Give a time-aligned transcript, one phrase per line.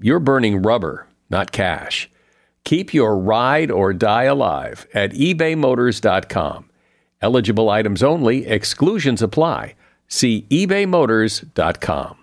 [0.00, 2.10] you're burning rubber, not cash.
[2.64, 6.68] Keep your ride or die alive at ebaymotors.com.
[7.20, 9.74] Eligible items only, exclusions apply.
[10.06, 12.16] See ebaymotors.com.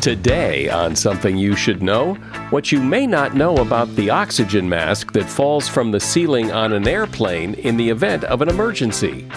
[0.00, 2.14] Today, on Something You Should Know,
[2.50, 6.72] what you may not know about the oxygen mask that falls from the ceiling on
[6.72, 9.28] an airplane in the event of an emergency.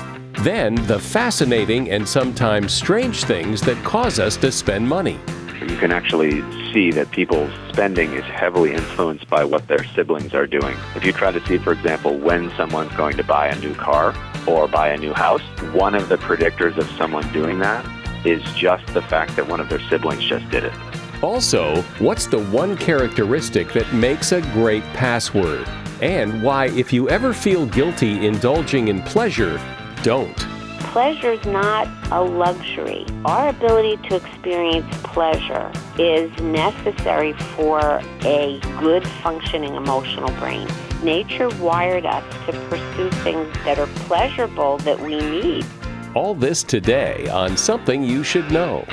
[0.41, 5.19] Then, the fascinating and sometimes strange things that cause us to spend money.
[5.61, 6.41] You can actually
[6.73, 10.75] see that people's spending is heavily influenced by what their siblings are doing.
[10.95, 14.15] If you try to see, for example, when someone's going to buy a new car
[14.47, 17.85] or buy a new house, one of the predictors of someone doing that
[18.25, 20.73] is just the fact that one of their siblings just did it.
[21.21, 25.67] Also, what's the one characteristic that makes a great password?
[26.01, 29.61] And why, if you ever feel guilty indulging in pleasure,
[30.01, 30.60] don't.
[30.91, 33.05] Pleasure is not a luxury.
[33.23, 40.67] Our ability to experience pleasure is necessary for a good functioning emotional brain.
[41.01, 45.65] Nature wired us to pursue things that are pleasurable that we need.
[46.13, 48.85] All this today on Something You Should Know.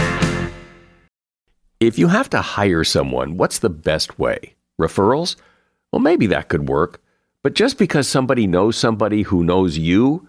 [1.81, 4.55] If you have to hire someone, what's the best way?
[4.81, 5.35] Referrals?
[5.91, 7.03] Well, maybe that could work.
[7.43, 10.29] But just because somebody knows somebody who knows you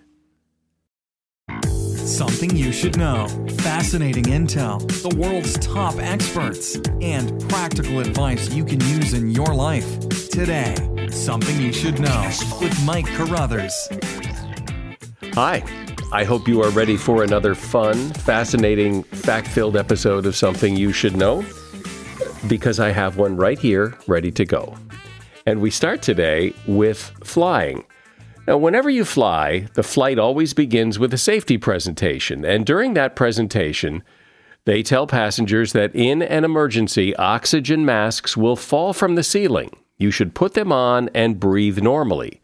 [2.05, 3.27] Something you should know.
[3.59, 10.09] Fascinating intel, the world's top experts, and practical advice you can use in your life.
[10.29, 10.75] Today,
[11.11, 12.29] Something You Should Know
[12.59, 13.87] with Mike Carruthers.
[15.33, 15.63] Hi.
[16.11, 20.91] I hope you are ready for another fun, fascinating, fact filled episode of Something You
[20.91, 21.45] Should Know,
[22.47, 24.75] because I have one right here ready to go.
[25.45, 27.85] And we start today with flying.
[28.47, 32.43] Now, whenever you fly, the flight always begins with a safety presentation.
[32.43, 34.03] And during that presentation,
[34.65, 39.69] they tell passengers that in an emergency, oxygen masks will fall from the ceiling.
[39.97, 42.41] You should put them on and breathe normally.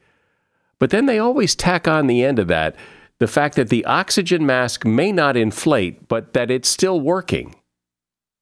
[0.79, 2.75] But then they always tack on the end of that
[3.19, 7.55] the fact that the oxygen mask may not inflate, but that it's still working.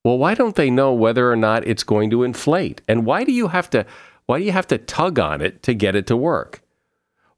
[0.04, 2.82] Well, why don't they know whether or not it's going to inflate?
[2.86, 3.86] And why do you have to
[4.26, 6.62] why do you have to tug on it to get it to work?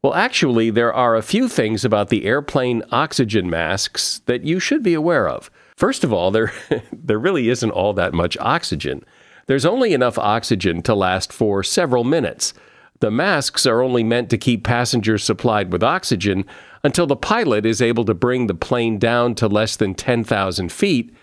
[0.07, 4.81] Well, actually, there are a few things about the airplane oxygen masks that you should
[4.81, 5.51] be aware of.
[5.75, 6.53] First of all, there
[6.94, 9.04] there really isn't all that much oxygen.
[9.48, 12.54] There's only enough oxygen to last for several minutes.
[13.01, 16.45] The masks are only meant to keep passengers supplied with oxygen
[16.86, 21.13] until the pilot is able to bring the plane down to less than 10,000 feet,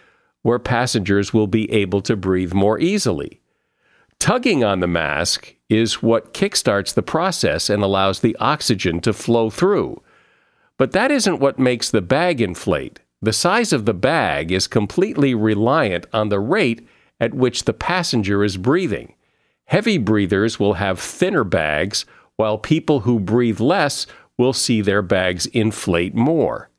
[0.43, 3.41] where passengers will be able to breathe more easily.
[4.25, 9.51] Tugging on the mask is what kickstarts the process and allows the oxygen to flow
[9.51, 10.03] through.
[10.79, 13.01] But that isn't what makes the bag inflate.
[13.21, 16.89] The size of the bag is completely reliant on the rate
[17.21, 19.13] at which the passenger is breathing.
[19.67, 22.07] Heavy breathers will have thinner bags,
[22.37, 24.07] while people who breathe less
[24.39, 26.71] will see their bags inflate more.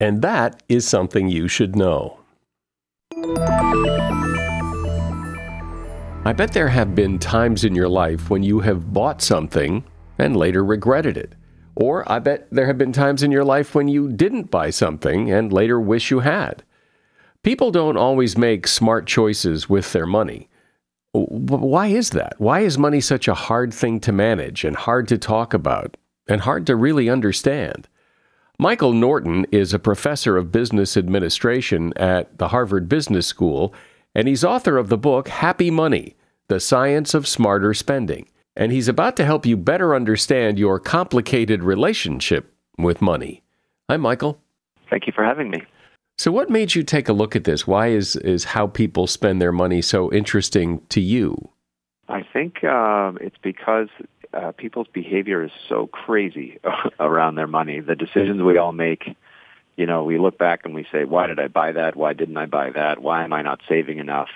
[0.00, 2.20] And that is something you should know.
[6.26, 9.84] I bet there have been times in your life when you have bought something
[10.18, 11.34] and later regretted it.
[11.76, 15.30] Or I bet there have been times in your life when you didn't buy something
[15.30, 16.62] and later wish you had.
[17.42, 20.48] People don't always make smart choices with their money.
[21.12, 22.36] Why is that?
[22.38, 26.40] Why is money such a hard thing to manage and hard to talk about and
[26.40, 27.86] hard to really understand?
[28.58, 33.74] Michael Norton is a professor of business administration at the Harvard Business School,
[34.14, 36.16] and he's author of the book Happy Money
[36.48, 41.62] The Science of Smarter Spending and he's about to help you better understand your complicated
[41.62, 43.42] relationship with money.
[43.90, 44.40] Hi, Michael.
[44.90, 45.62] Thank you for having me.
[46.16, 47.66] So, what made you take a look at this?
[47.66, 51.50] Why is, is how people spend their money so interesting to you?
[52.08, 53.88] I think um, it's because
[54.32, 56.58] uh, people's behavior is so crazy
[57.00, 57.80] around their money.
[57.80, 59.16] The decisions we all make,
[59.76, 61.96] you know, we look back and we say, why did I buy that?
[61.96, 63.00] Why didn't I buy that?
[63.00, 64.28] Why am I not saving enough?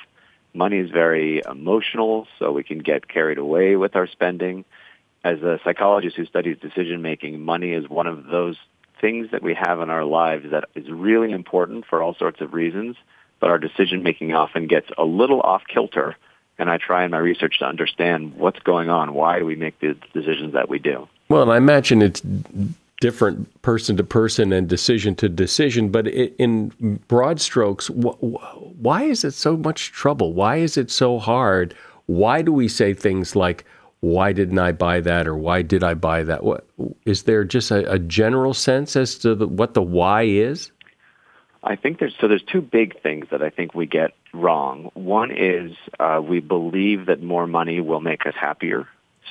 [0.54, 4.64] Money is very emotional, so we can get carried away with our spending.
[5.22, 8.56] As a psychologist who studies decision making, money is one of those
[9.00, 12.54] things that we have in our lives that is really important for all sorts of
[12.54, 12.96] reasons,
[13.38, 16.16] but our decision making often gets a little off kilter.
[16.58, 19.14] And I try in my research to understand what's going on.
[19.14, 21.08] Why do we make the decisions that we do?
[21.28, 22.20] Well, and I imagine it's
[23.00, 29.32] different person to person and decision to decision, but in broad strokes, why is it
[29.32, 30.32] so much trouble?
[30.32, 31.74] Why is it so hard?
[32.06, 33.64] Why do we say things like,
[34.00, 36.44] why didn't I buy that or why did I buy that?
[36.44, 36.66] What,
[37.04, 40.70] is there just a, a general sense as to the, what the why is?
[41.62, 44.90] I think there's so there's two big things that I think we get wrong.
[44.94, 48.86] One is uh, we believe that more money will make us happier,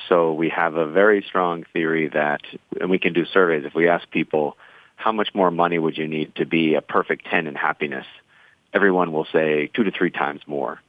[0.08, 2.42] so we have a very strong theory that,
[2.80, 4.56] and we can do surveys if we ask people,
[4.96, 8.06] how much more money would you need to be a perfect 10 in happiness?
[8.72, 10.80] Everyone will say two to three times more.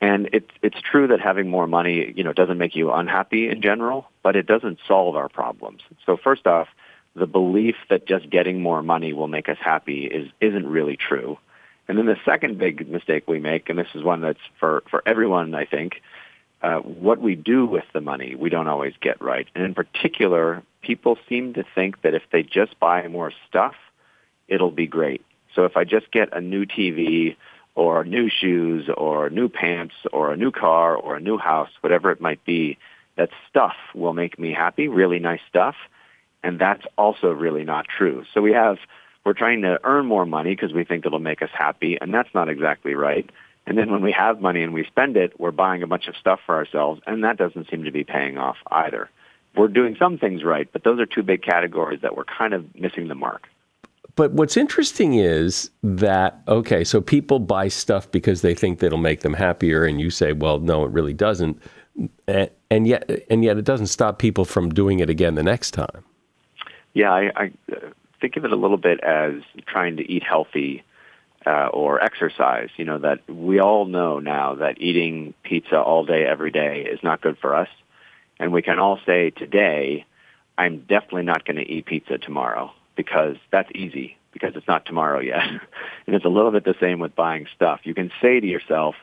[0.00, 3.60] And it's, it's true that having more money, you know, doesn't make you unhappy in
[3.60, 5.82] general, but it doesn't solve our problems.
[6.06, 6.68] So first off,
[7.14, 11.38] the belief that just getting more money will make us happy is, isn't really true.
[11.88, 15.02] And then the second big mistake we make, and this is one that's for, for
[15.04, 16.00] everyone, I think,
[16.62, 19.48] uh, what we do with the money, we don't always get right.
[19.54, 23.74] And in particular, people seem to think that if they just buy more stuff,
[24.48, 25.24] it'll be great.
[25.54, 27.36] So if I just get a new TV
[27.74, 32.10] or new shoes or new pants or a new car or a new house, whatever
[32.10, 32.78] it might be,
[33.16, 35.76] that stuff will make me happy, really nice stuff.
[36.42, 38.24] And that's also really not true.
[38.32, 38.78] So we have,
[39.24, 42.32] we're trying to earn more money because we think it'll make us happy, and that's
[42.34, 43.28] not exactly right.
[43.66, 46.16] And then when we have money and we spend it, we're buying a bunch of
[46.16, 49.08] stuff for ourselves, and that doesn't seem to be paying off either.
[49.56, 52.74] We're doing some things right, but those are two big categories that we're kind of
[52.74, 53.48] missing the mark.
[54.16, 59.20] But what's interesting is that, okay, so people buy stuff because they think that'll make
[59.20, 61.60] them happier, and you say, well, no, it really doesn't.
[62.26, 66.04] And yet, and yet it doesn't stop people from doing it again the next time.
[66.94, 67.90] Yeah, I, I uh,
[68.20, 69.34] think of it a little bit as
[69.66, 70.82] trying to eat healthy
[71.46, 72.68] uh, or exercise.
[72.76, 77.00] You know that we all know now that eating pizza all day every day is
[77.02, 77.68] not good for us,
[78.38, 80.04] and we can all say today,
[80.56, 85.20] I'm definitely not going to eat pizza tomorrow because that's easy because it's not tomorrow
[85.20, 85.42] yet.
[86.06, 87.80] and it's a little bit the same with buying stuff.
[87.84, 88.94] You can say to yourself,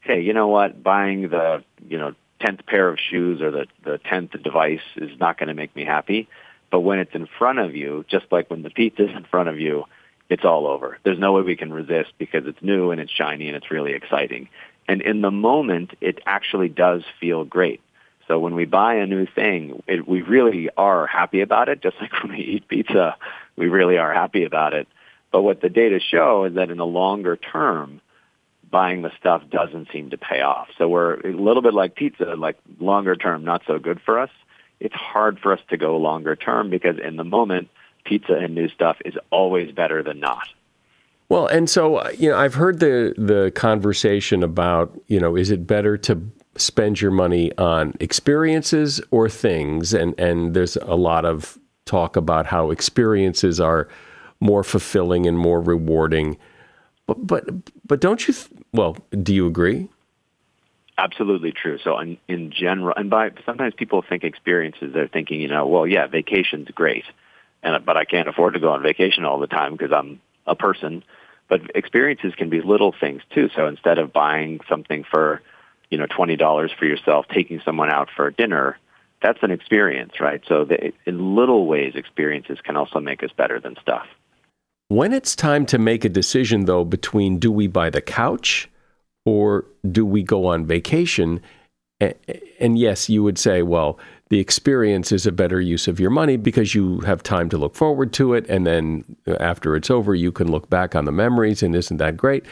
[0.00, 3.98] hey, you know what, buying the you know tenth pair of shoes or the the
[3.98, 6.28] tenth device is not going to make me happy.
[6.70, 9.60] But when it's in front of you, just like when the pizza's in front of
[9.60, 9.84] you,
[10.28, 10.98] it's all over.
[11.04, 13.92] There's no way we can resist because it's new and it's shiny and it's really
[13.92, 14.48] exciting.
[14.88, 17.80] And in the moment, it actually does feel great.
[18.28, 21.96] So when we buy a new thing, it, we really are happy about it, just
[22.00, 23.16] like when we eat pizza,
[23.56, 24.88] we really are happy about it.
[25.32, 28.00] But what the data show is that in the longer term,
[28.70, 30.68] buying the stuff doesn't seem to pay off.
[30.76, 34.30] So we're a little bit like pizza, like longer term, not so good for us.
[34.80, 37.68] It's hard for us to go longer term because in the moment,
[38.06, 40.48] pizza and new stuff is always better than not.
[41.28, 45.50] Well, and so uh, you know, I've heard the the conversation about you know, is
[45.50, 46.22] it better to
[46.56, 49.92] spend your money on experiences or things?
[49.92, 53.88] And and there's a lot of talk about how experiences are
[54.40, 56.36] more fulfilling and more rewarding.
[57.06, 57.44] But but
[57.86, 58.34] but don't you?
[58.34, 59.88] Th- well, do you agree?
[60.98, 61.78] Absolutely true.
[61.82, 65.86] So in, in general, and by sometimes people think experiences, they're thinking, you know, well,
[65.86, 67.04] yeah, vacation's great
[67.66, 70.54] and but I can't afford to go on vacation all the time because I'm a
[70.54, 71.02] person.
[71.48, 73.48] But experiences can be little things too.
[73.54, 75.42] So instead of buying something for,
[75.90, 78.78] you know, twenty dollars for yourself, taking someone out for dinner,
[79.22, 80.42] that's an experience, right?
[80.48, 84.06] So the, in little ways, experiences can also make us better than stuff.
[84.88, 88.68] When it's time to make a decision, though, between do we buy the couch
[89.24, 91.40] or do we go on vacation?
[92.00, 96.36] And yes, you would say, well, the experience is a better use of your money
[96.36, 98.48] because you have time to look forward to it.
[98.48, 101.98] And then uh, after it's over, you can look back on the memories and isn't
[101.98, 102.44] that great?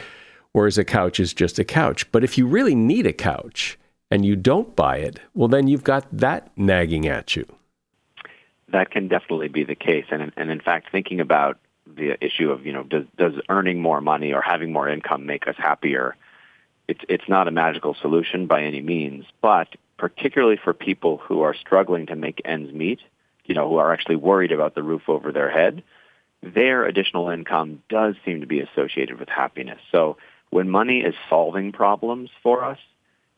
[0.53, 2.09] Whereas a couch is just a couch.
[2.13, 3.77] But if you really need a couch
[4.09, 7.45] and you don't buy it, well, then you've got that nagging at you.
[8.69, 10.05] That can definitely be the case.
[10.11, 13.99] And, and in fact, thinking about the issue of, you know, does, does earning more
[13.99, 16.15] money or having more income make us happier?
[16.87, 21.53] It's, it's not a magical solution by any means, but particularly for people who are
[21.53, 22.99] struggling to make ends meet,
[23.45, 25.83] you know, who are actually worried about the roof over their head,
[26.41, 29.79] their additional income does seem to be associated with happiness.
[29.91, 30.17] So
[30.49, 32.79] when money is solving problems for us,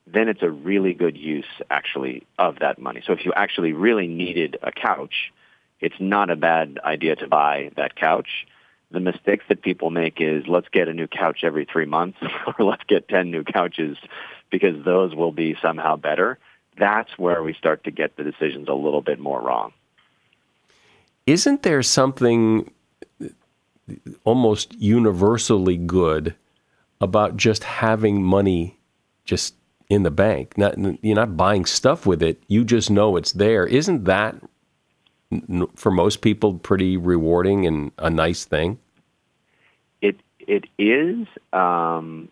[0.06, 3.02] then it's a really good use actually of that money.
[3.06, 5.32] So if you actually really needed a couch,
[5.80, 8.48] it's not a bad idea to buy that couch.
[8.90, 12.66] The mistakes that people make is let's get a new couch every three months or
[12.66, 13.98] let's get 10 new couches
[14.50, 16.40] because those will be somehow better.
[16.78, 19.74] That's where we start to get the decisions a little bit more wrong.
[21.26, 22.72] Isn't there something
[24.24, 26.36] almost universally good
[27.02, 28.78] about just having money
[29.26, 29.56] just
[29.90, 30.58] in the bank?
[30.58, 32.42] Not, you're not buying stuff with it.
[32.48, 33.66] You just know it's there.
[33.66, 34.36] Isn't that
[35.76, 38.80] for most people pretty rewarding and a nice thing?
[40.02, 42.30] It it is, um,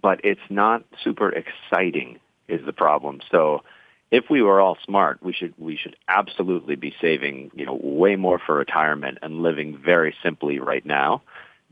[0.00, 2.18] but it's not super exciting.
[2.48, 3.20] Is the problem?
[3.30, 3.62] So,
[4.12, 8.14] if we were all smart, we should we should absolutely be saving you know way
[8.14, 11.22] more for retirement and living very simply right now.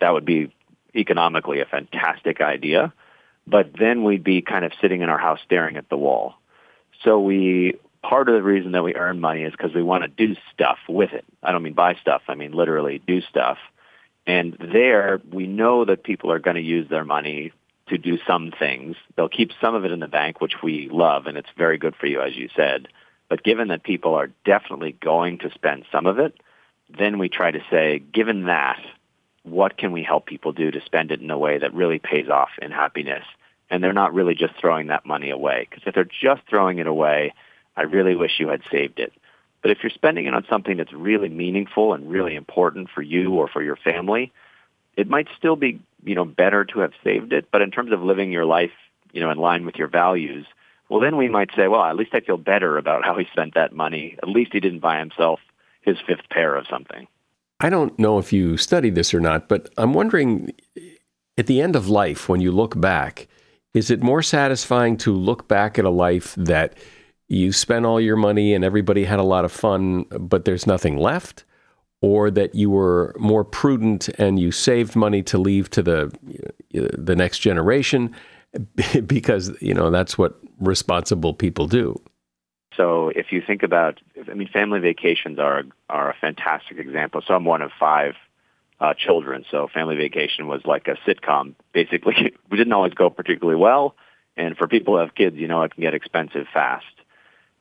[0.00, 0.52] That would be
[0.97, 2.92] economically a fantastic idea,
[3.47, 6.35] but then we'd be kind of sitting in our house staring at the wall.
[7.04, 10.09] So we part of the reason that we earn money is because we want to
[10.09, 11.26] do stuff with it.
[11.42, 12.23] I don't mean buy stuff.
[12.26, 13.59] I mean literally do stuff.
[14.26, 17.52] And there, we know that people are going to use their money
[17.90, 18.97] to do some things.
[19.16, 21.94] They'll keep some of it in the bank, which we love, and it's very good
[21.94, 22.88] for you, as you said.
[23.28, 26.35] But given that people are definitely going to spend some of it,
[26.99, 28.80] then we try to say, given that,
[29.42, 32.28] what can we help people do to spend it in a way that really pays
[32.28, 33.25] off in happiness?
[33.70, 35.68] And they're not really just throwing that money away.
[35.70, 37.32] Because if they're just throwing it away,
[37.76, 39.12] I really wish you had saved it.
[39.62, 43.35] But if you're spending it on something that's really meaningful and really important for you
[43.35, 44.32] or for your family,
[44.97, 47.49] it might still be, you know, better to have saved it.
[47.50, 48.73] But in terms of living your life,
[49.12, 50.47] you know, in line with your values,
[50.88, 53.54] well, then we might say, well, at least I feel better about how he spent
[53.54, 54.16] that money.
[54.23, 55.40] At least he didn't buy himself
[55.83, 57.07] his fifth pair of something.
[57.61, 60.52] I don't know if you studied this or not, but I'm wondering
[61.38, 63.28] at the end of life, when you look back,
[63.73, 66.76] is it more satisfying to look back at a life that
[67.28, 70.97] you spent all your money and everybody had a lot of fun, but there's nothing
[70.99, 71.45] left?
[72.02, 76.11] Or that you were more prudent and you saved money to leave to the
[76.73, 78.14] the next generation
[79.07, 82.00] because you know that's what responsible people do.
[82.76, 87.23] So if you think about, I mean, family vacations are are a fantastic example.
[87.26, 88.14] So I'm one of five
[88.80, 89.45] uh, children.
[89.50, 91.54] So family vacation was like a sitcom.
[91.73, 93.97] Basically, we didn't always go particularly well,
[94.37, 96.87] and for people who have kids, you know, it can get expensive fast.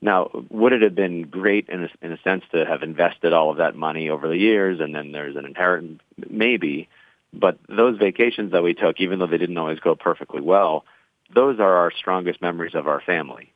[0.01, 3.51] Now, would it have been great in a, in a sense to have invested all
[3.51, 6.01] of that money over the years, and then there's an inheritance?
[6.29, 6.87] Maybe,
[7.33, 10.85] but those vacations that we took, even though they didn't always go perfectly well,
[11.33, 13.51] those are our strongest memories of our family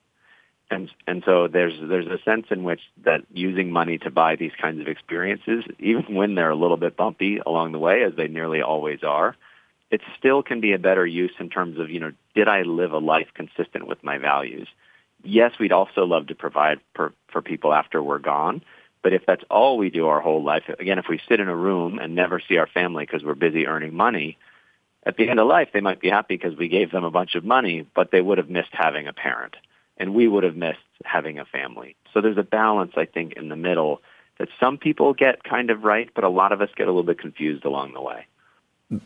[0.73, 4.51] and and so there's there's a sense in which that using money to buy these
[4.59, 8.27] kinds of experiences, even when they're a little bit bumpy along the way, as they
[8.27, 9.35] nearly always are,
[9.91, 12.91] it still can be a better use in terms of you know did I live
[12.91, 14.67] a life consistent with my values?
[15.23, 18.61] Yes, we'd also love to provide for, for people after we're gone,
[19.01, 21.55] but if that's all we do our whole life, again, if we sit in a
[21.55, 24.37] room and never see our family because we're busy earning money,
[25.05, 27.35] at the end of life they might be happy because we gave them a bunch
[27.35, 29.55] of money, but they would have missed having a parent
[29.97, 31.95] and we would have missed having a family.
[32.13, 34.01] So there's a balance, I think, in the middle
[34.39, 37.03] that some people get kind of right, but a lot of us get a little
[37.03, 38.25] bit confused along the way.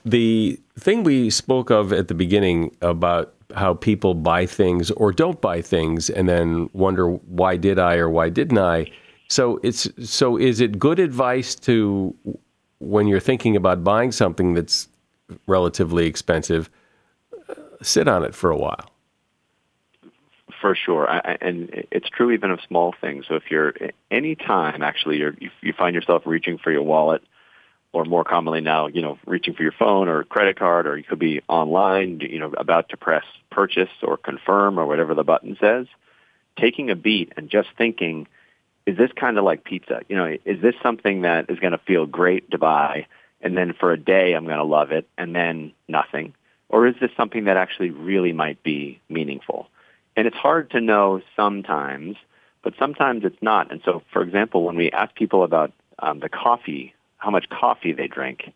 [0.06, 5.40] The thing we spoke of at the beginning about how people buy things or don't
[5.42, 8.92] buy things and then wonder why did I or why didn't I?
[9.30, 12.16] So it's so is it good advice to
[12.80, 14.88] when you're thinking about buying something that's
[15.48, 16.70] relatively expensive,
[17.50, 18.92] uh, sit on it for a while?
[20.60, 23.26] for sure, I, and it's true even of small things.
[23.28, 23.74] So if you're
[24.10, 27.22] any time actually you, you find yourself reaching for your wallet,
[27.94, 31.04] or more commonly now, you know, reaching for your phone or credit card, or you
[31.04, 35.58] could be online, you know, about to press purchase or confirm or whatever the button
[35.60, 35.88] says.
[36.60, 38.28] Taking a beat and just thinking,
[38.86, 40.02] is this kind of like pizza?
[40.10, 43.08] You know, is this something that is going to feel great to buy?
[43.42, 46.34] and then for a day I'm going to love it and then nothing?
[46.70, 49.70] Or is this something that actually really might be meaningful?
[50.16, 52.18] And it's hard to know sometimes,
[52.64, 53.72] but sometimes it's not.
[53.72, 56.94] And so, for example, when we ask people about um, the coffee,
[57.28, 58.54] how much coffee they drink,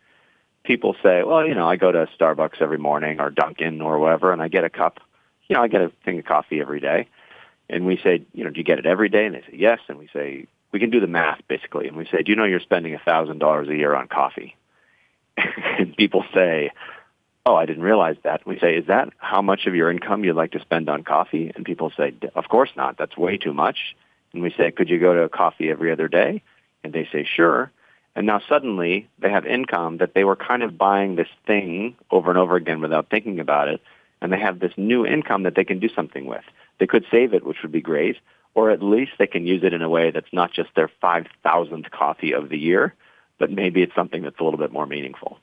[0.64, 4.32] people say, well, you know, I go to Starbucks every morning or Dunkin' or whatever,
[4.32, 4.98] and I get a cup.
[5.46, 7.06] You know, I get a thing of coffee every day.
[7.68, 9.26] And we say, you know, do you get it every day?
[9.26, 9.80] And they say, yes.
[9.88, 11.86] And we say, we can do the math basically.
[11.86, 14.56] And we say, do you know you're spending $1,000 a year on coffee?
[15.36, 16.70] and people say,
[17.44, 18.46] oh, I didn't realize that.
[18.46, 21.52] We say, is that how much of your income you'd like to spend on coffee?
[21.54, 22.96] And people say, of course not.
[22.96, 23.94] That's way too much.
[24.32, 26.42] And we say, could you go to a coffee every other day?
[26.82, 27.70] And they say, sure.
[28.14, 32.30] And now suddenly they have income that they were kind of buying this thing over
[32.30, 33.80] and over again without thinking about it.
[34.20, 36.44] And they have this new income that they can do something with.
[36.78, 38.16] They could save it, which would be great,
[38.54, 41.90] or at least they can use it in a way that's not just their 5,000th
[41.90, 42.94] coffee of the year,
[43.38, 45.38] but maybe it's something that's a little bit more meaningful.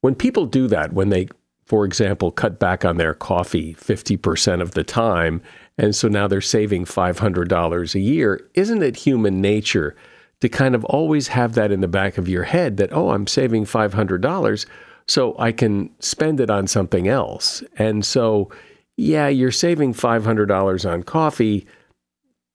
[0.00, 1.28] When people do that, when they,
[1.66, 5.42] for example, cut back on their coffee 50% of the time,
[5.76, 9.96] and so now they're saving $500 a year, isn't it human nature
[10.40, 13.26] to kind of always have that in the back of your head that, oh, I'm
[13.26, 14.66] saving $500,
[15.06, 17.62] so I can spend it on something else?
[17.76, 18.50] And so,
[18.96, 21.66] yeah, you're saving $500 on coffee,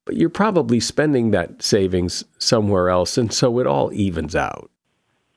[0.06, 3.18] but you're probably spending that savings somewhere else.
[3.18, 4.70] And so it all evens out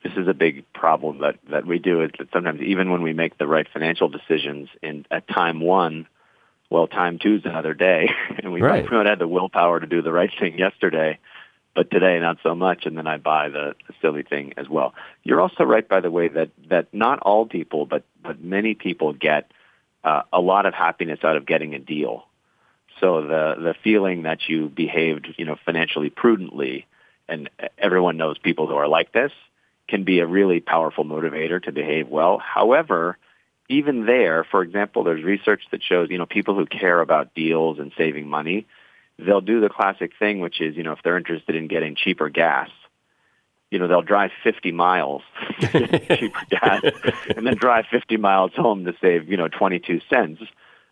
[0.03, 3.13] this is a big problem that, that we do is that sometimes even when we
[3.13, 6.07] make the right financial decisions in at time one,
[6.69, 8.83] well, time two is another day, and we right.
[8.83, 11.19] might not have the willpower to do the right thing yesterday,
[11.79, 14.93] but today not so much, and then I buy the, the silly thing as well.
[15.23, 19.13] You're also right, by the way, that that not all people, but but many people
[19.13, 19.49] get
[20.03, 22.25] uh, a lot of happiness out of getting a deal.
[22.99, 26.85] So the the feeling that you behaved, you know, financially prudently,
[27.29, 29.31] and everyone knows people who are like this
[29.87, 32.39] can be a really powerful motivator to behave well.
[32.39, 33.17] However,
[33.69, 37.79] even there, for example, there's research that shows, you know, people who care about deals
[37.79, 38.67] and saving money,
[39.25, 42.29] they'll do the classic thing, which is, you know, if they're interested in getting cheaper
[42.29, 42.69] gas,
[43.71, 45.21] you know, they'll drive 50 miles
[45.59, 46.81] cheaper gas
[47.35, 50.41] and then drive 50 miles home to save, you know, 22 cents.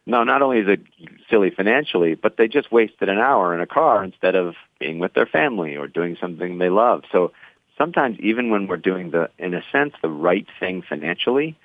[0.05, 0.81] Now, not only is it
[1.29, 5.13] silly financially, but they just wasted an hour in a car instead of being with
[5.13, 7.03] their family or doing something they love.
[7.11, 7.33] So
[7.77, 11.57] sometimes even when we're doing the, in a sense, the right thing financially,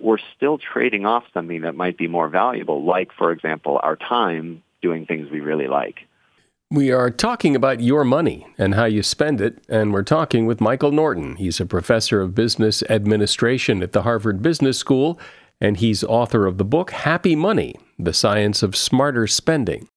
[0.00, 4.62] we're still trading off something that might be more valuable, like, for example, our time
[4.82, 6.00] doing things we really like.
[6.70, 10.60] We are talking about your money and how you spend it, and we're talking with
[10.60, 11.36] Michael Norton.
[11.36, 15.18] He's a professor of business administration at the Harvard Business School,
[15.62, 19.88] and he's author of the book Happy Money The Science of Smarter Spending.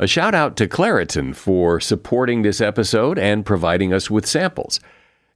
[0.00, 4.80] A shout out to Claritin for supporting this episode and providing us with samples.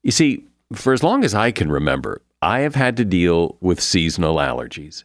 [0.03, 3.81] You see, for as long as I can remember, I have had to deal with
[3.81, 5.05] seasonal allergies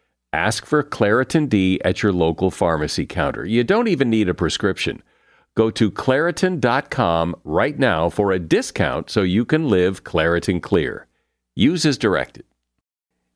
[0.33, 3.45] Ask for Claritin D at your local pharmacy counter.
[3.45, 5.03] You don't even need a prescription.
[5.55, 11.07] Go to Claritin.com right now for a discount so you can live Claritin Clear.
[11.53, 12.45] Use as directed.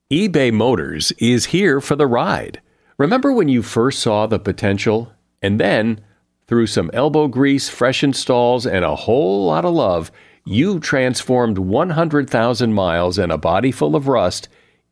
[0.09, 2.61] eBay Motors is here for the ride.
[2.97, 5.11] Remember when you first saw the potential?
[5.41, 5.99] And then,
[6.47, 10.13] through some elbow grease, fresh installs, and a whole lot of love,
[10.45, 14.47] you transformed 100,000 miles and a body full of rust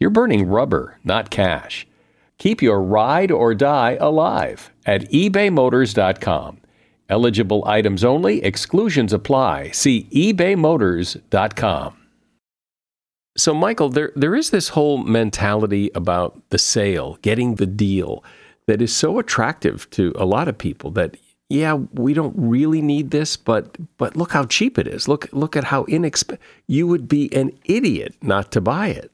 [0.00, 1.86] You're burning rubber, not cash.
[2.38, 6.60] Keep your ride or die alive at ebaymotors.com.
[7.08, 9.70] Eligible items only, exclusions apply.
[9.70, 11.94] See ebaymotors.com.
[13.36, 18.24] So, Michael, there, there is this whole mentality about the sale, getting the deal,
[18.66, 21.16] that is so attractive to a lot of people that,
[21.48, 25.08] yeah, we don't really need this, but but look how cheap it is.
[25.08, 26.44] Look look at how inexpensive.
[26.66, 29.10] You would be an idiot not to buy it.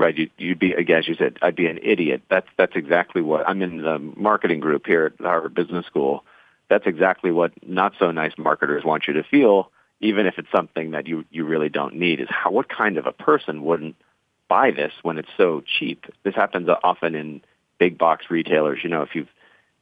[0.00, 2.22] Right, you, you'd be again, as you said, I'd be an idiot.
[2.30, 6.24] That's that's exactly what I'm in the marketing group here at Harvard Business School.
[6.68, 10.92] That's exactly what not so nice marketers want you to feel even if it's something
[10.92, 13.96] that you, you really don't need, is how what kind of a person wouldn't
[14.48, 16.06] buy this when it's so cheap?
[16.22, 17.42] This happens often in
[17.78, 18.80] big box retailers.
[18.82, 19.26] You know, if you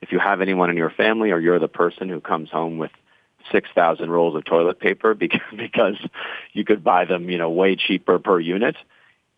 [0.02, 2.90] if you have anyone in your family or you're the person who comes home with
[3.52, 5.96] six thousand rolls of toilet paper because because
[6.52, 8.76] you could buy them, you know, way cheaper per unit,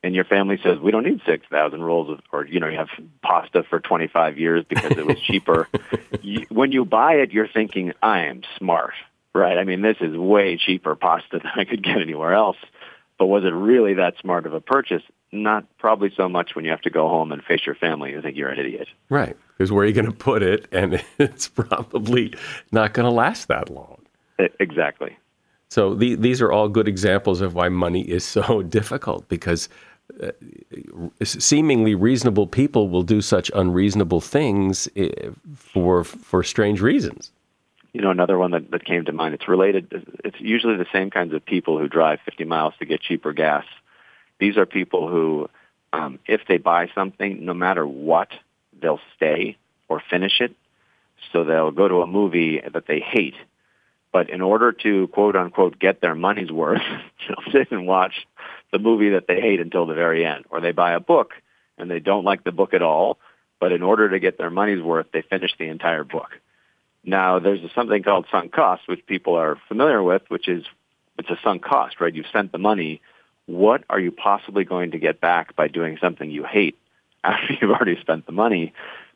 [0.03, 2.79] and your family says we don't need six thousand rolls of, or you know, you
[2.79, 2.89] have
[3.23, 5.69] pasta for twenty five years because it was cheaper.
[6.23, 8.95] you, when you buy it, you're thinking, I am smart
[9.35, 9.59] right?
[9.59, 12.57] I mean, this is way cheaper pasta than I could get anywhere else.
[13.19, 15.03] But was it really that smart of a purchase?
[15.31, 18.23] Not probably so much when you have to go home and face your family and
[18.23, 18.89] think you're an idiot.
[19.11, 19.37] Right.
[19.57, 20.67] Because where are you going to put it?
[20.73, 22.35] And it's probably
[22.73, 23.99] not going to last that long.
[24.59, 25.19] Exactly.
[25.69, 29.69] So the, these are all good examples of why money is so difficult because
[30.23, 37.33] uh, seemingly reasonable people will do such unreasonable things eh, for for strange reasons
[37.93, 39.35] you know, another one that, that came to mind.
[39.35, 40.07] It's related.
[40.25, 43.65] It's usually the same kinds of people who drive 50 miles to get cheaper gas.
[44.39, 45.51] These are people who,
[45.93, 48.29] um, if they buy something, no matter what,
[48.81, 49.57] they'll stay
[49.89, 50.55] or finish it.
[51.33, 53.35] So they'll go to a movie that they hate,
[54.13, 56.81] but in order to quote unquote get their money's worth,
[57.29, 58.27] they'll sit and watch
[58.73, 60.45] the movie that they hate until the very end.
[60.51, 61.33] Or they buy a book
[61.79, 63.19] and they don't like the book at all,
[63.59, 66.31] but in order to get their money's worth, they finish the entire book.
[67.05, 70.65] Now, there's something called sunk cost, which people are familiar with, which is
[71.19, 72.15] it's a sunk cost, right?
[72.15, 73.01] You've spent the money.
[73.47, 76.79] What are you possibly going to get back by doing something you hate
[77.25, 78.73] after you've already spent the money?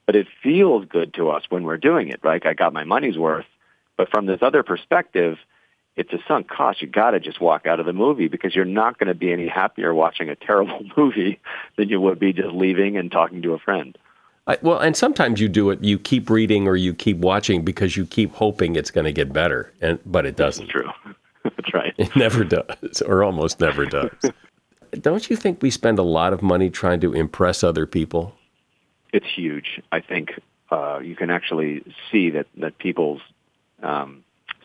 [0.07, 2.45] But it feels good to us when we're doing it, right?
[2.45, 3.47] I got my money's worth.
[3.97, 5.39] But from this other perspective,
[5.97, 6.83] it's a sunk cost.
[6.83, 9.33] You got to just walk out of the movie because you're not going to be
[9.33, 11.41] any happier watching a terrible movie
[11.77, 13.97] than you would be just leaving and talking to a friend.
[14.47, 15.83] I, well, and sometimes you do it.
[15.83, 19.33] You keep reading or you keep watching because you keep hoping it's going to get
[19.33, 20.67] better, and but it doesn't.
[20.67, 21.15] That's true.
[21.45, 21.95] That's right.
[21.97, 24.11] It never does, or almost never does.
[24.93, 28.35] Don't you think we spend a lot of money trying to impress other people?
[29.13, 29.81] It's huge.
[29.93, 30.33] I think
[30.71, 33.23] uh, you can actually see that that people's
[33.83, 34.24] um,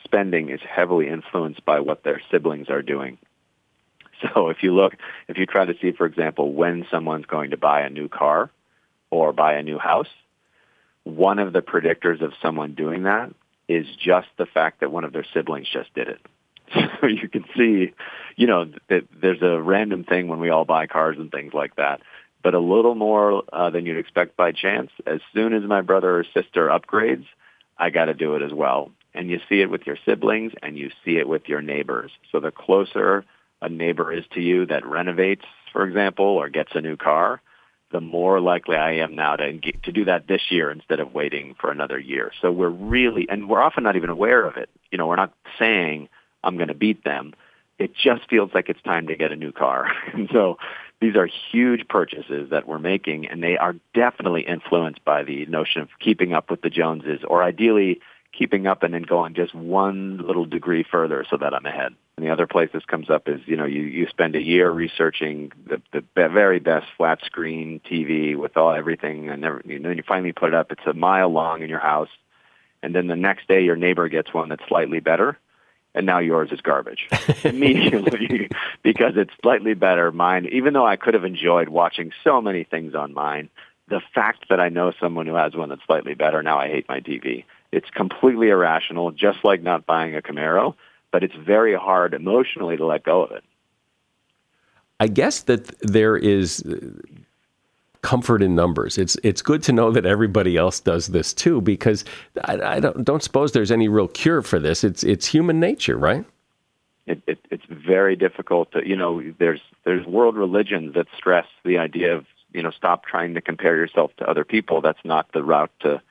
[0.09, 3.17] spending is heavily influenced by what their siblings are doing.
[4.33, 4.97] So if you look,
[5.29, 8.51] if you try to see, for example, when someone's going to buy a new car
[9.09, 10.09] or buy a new house,
[11.05, 13.33] one of the predictors of someone doing that
[13.69, 16.19] is just the fact that one of their siblings just did it.
[16.99, 17.93] So you can see,
[18.35, 21.77] you know, that there's a random thing when we all buy cars and things like
[21.77, 22.01] that.
[22.43, 24.91] But a little more uh, than you'd expect by chance.
[25.07, 27.25] As soon as my brother or sister upgrades,
[27.77, 28.91] I got to do it as well.
[29.13, 32.11] And you see it with your siblings and you see it with your neighbors.
[32.31, 33.25] So the closer
[33.61, 37.41] a neighbor is to you that renovates, for example, or gets a new car,
[37.91, 41.55] the more likely I am now to to do that this year instead of waiting
[41.59, 42.31] for another year.
[42.41, 44.69] So we're really, and we're often not even aware of it.
[44.91, 46.07] You know, we're not saying
[46.43, 47.33] I'm going to beat them.
[47.79, 49.91] It just feels like it's time to get a new car.
[50.13, 50.57] and so
[51.01, 55.81] these are huge purchases that we're making, and they are definitely influenced by the notion
[55.81, 60.17] of keeping up with the Joneses, or ideally keeping up and then going just one
[60.17, 61.93] little degree further so that I'm ahead.
[62.15, 64.69] And the other place this comes up is, you know, you, you spend a year
[64.69, 69.97] researching the, the very best flat screen TV with all everything, and, never, and then
[69.97, 70.71] you finally put it up.
[70.71, 72.09] It's a mile long in your house,
[72.83, 75.37] and then the next day your neighbor gets one that's slightly better,
[75.95, 77.07] and now yours is garbage
[77.43, 78.49] immediately
[78.83, 80.11] because it's slightly better.
[80.11, 83.49] Mine, even though I could have enjoyed watching so many things on mine,
[83.87, 86.87] the fact that I know someone who has one that's slightly better, now I hate
[86.87, 87.45] my TV.
[87.71, 90.75] It's completely irrational, just like not buying a Camaro,
[91.11, 93.43] but it's very hard emotionally to let go of it.
[94.99, 96.77] I guess that there is uh,
[98.01, 98.97] comfort in numbers.
[98.97, 102.05] It's it's good to know that everybody else does this too, because
[102.43, 104.83] I, I don't don't suppose there's any real cure for this.
[104.83, 106.25] It's it's human nature, right?
[107.05, 109.23] It, it, it's very difficult to you know.
[109.39, 113.75] There's there's world religions that stress the idea of you know stop trying to compare
[113.75, 114.81] yourself to other people.
[114.81, 116.01] That's not the route to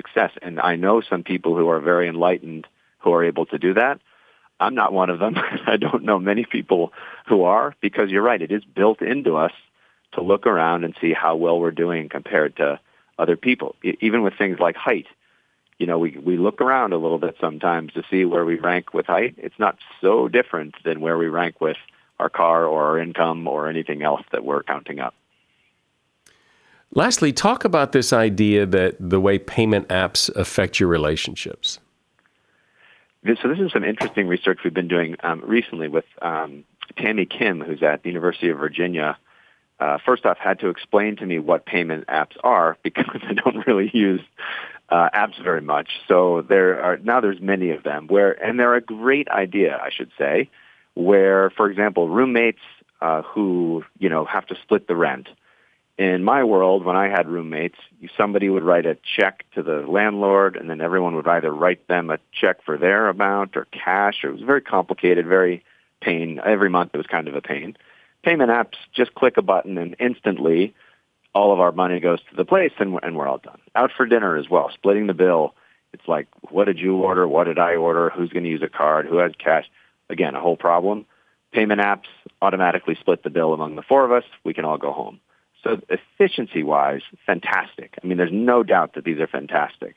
[0.00, 0.32] success.
[0.40, 2.66] And I know some people who are very enlightened
[3.00, 4.00] who are able to do that.
[4.58, 5.34] I'm not one of them.
[5.66, 6.92] I don't know many people
[7.26, 8.40] who are because you're right.
[8.40, 9.52] It is built into us
[10.12, 12.80] to look around and see how well we're doing compared to
[13.18, 13.76] other people.
[13.82, 15.06] Even with things like height,
[15.78, 18.92] you know, we we look around a little bit sometimes to see where we rank
[18.92, 19.34] with height.
[19.38, 21.78] It's not so different than where we rank with
[22.18, 25.14] our car or our income or anything else that we're counting up.
[26.92, 31.78] Lastly, talk about this idea that the way payment apps affect your relationships.
[33.24, 36.64] So this is some interesting research we've been doing um, recently with um,
[36.96, 39.18] Tami Kim, who's at the University of Virginia.
[39.78, 43.66] Uh, first off, had to explain to me what payment apps are because I don't
[43.66, 44.22] really use
[44.88, 45.90] uh, apps very much.
[46.08, 49.90] So there are now there's many of them where, and they're a great idea, I
[49.90, 50.50] should say,
[50.94, 52.58] where, for example, roommates
[53.00, 55.28] uh, who you know have to split the rent
[56.00, 57.76] in my world, when I had roommates,
[58.16, 62.08] somebody would write a check to the landlord, and then everyone would either write them
[62.08, 64.24] a check for their amount or cash.
[64.24, 65.62] It was very complicated, very
[66.00, 66.40] pain.
[66.42, 67.76] Every month it was kind of a pain.
[68.22, 70.74] Payment apps just click a button, and instantly
[71.34, 73.60] all of our money goes to the place, and we're, and we're all done.
[73.74, 75.54] Out for dinner as well, splitting the bill.
[75.92, 77.28] It's like, what did you order?
[77.28, 78.08] What did I order?
[78.08, 79.04] Who's going to use a card?
[79.04, 79.66] Who has cash?
[80.08, 81.04] Again, a whole problem.
[81.52, 82.08] Payment apps
[82.40, 84.24] automatically split the bill among the four of us.
[84.44, 85.20] We can all go home.
[85.62, 87.98] So efficiency-wise, fantastic.
[88.02, 89.96] I mean, there's no doubt that these are fantastic.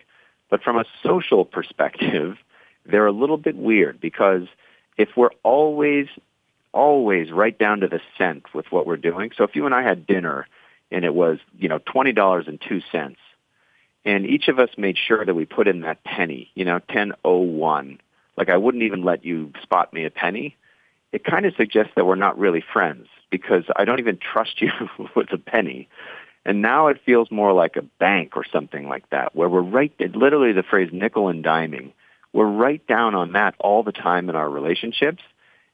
[0.50, 2.38] But from a social perspective,
[2.86, 4.48] they're a little bit weird because
[4.98, 6.08] if we're always,
[6.74, 9.32] always right down to the cent with what we're doing.
[9.38, 10.48] So if you and I had dinner
[10.92, 13.16] and it was, you know, $20.02
[14.06, 18.00] and each of us made sure that we put in that penny, you know, 1001.
[18.36, 20.58] Like I wouldn't even let you spot me a penny.
[21.14, 24.72] It kind of suggests that we're not really friends because I don't even trust you
[25.16, 25.88] with a penny.
[26.46, 29.94] And now it feels more like a bank or something like that, where we're right,
[30.00, 31.94] literally the phrase nickel and diming.
[32.34, 35.24] We're right down on that all the time in our relationships.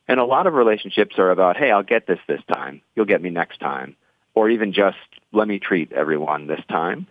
[0.08, 2.82] And a lot of relationships are about, hey, I'll get this this time.
[2.96, 3.96] You'll get me next time.
[4.36, 4.98] Or even just,
[5.32, 7.08] let me treat everyone this time.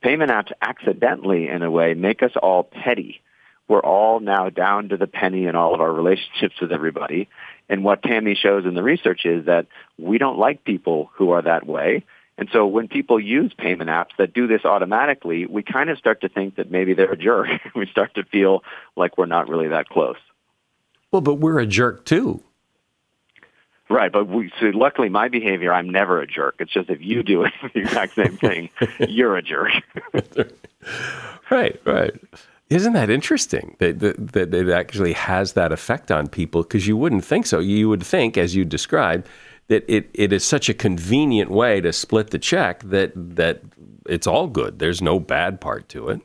[0.00, 3.20] Payment apps accidentally, in a way, make us all petty.
[3.68, 7.28] We're all now down to the penny in all of our relationships with everybody.
[7.68, 9.66] And what Tami shows in the research is that
[9.98, 12.04] we don't like people who are that way.
[12.36, 16.22] And so when people use payment apps that do this automatically, we kind of start
[16.22, 17.48] to think that maybe they're a jerk.
[17.74, 18.64] we start to feel
[18.96, 20.16] like we're not really that close.
[21.10, 22.42] Well, but we're a jerk too.
[23.88, 26.56] Right, but we, so luckily my behavior, I'm never a jerk.
[26.58, 28.70] It's just if you do it, the exact same thing,
[29.08, 29.70] you're a jerk.
[31.50, 32.14] right, right.
[32.70, 36.62] Isn't that interesting that, that, that it actually has that effect on people?
[36.62, 37.58] Because you wouldn't think so.
[37.58, 39.28] You would think, as you described,
[39.68, 43.62] that it, it is such a convenient way to split the check that that
[44.06, 44.78] it's all good.
[44.78, 46.20] There's no bad part to it.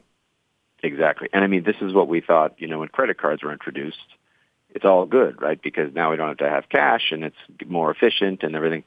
[0.82, 1.30] Exactly.
[1.34, 3.98] And I mean, this is what we thought, you know, when credit cards were introduced.
[4.72, 5.60] It's all good, right?
[5.62, 7.36] Because now we don't have to have cash and it's
[7.68, 8.84] more efficient and everything.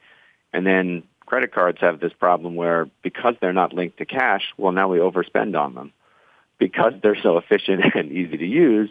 [0.53, 4.71] And then credit cards have this problem where because they're not linked to cash, well,
[4.71, 5.93] now we overspend on them
[6.63, 8.89] because they're so efficient and easy to use,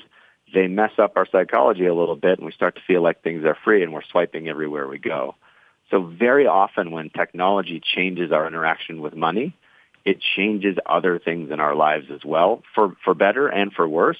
[0.52, 3.44] they mess up our psychology a little bit and we start to feel like things
[3.46, 5.34] are free and we're swiping everywhere we go.
[5.90, 9.56] So very often when technology changes our interaction with money,
[10.04, 14.18] it changes other things in our lives as well, for, for better and for worse,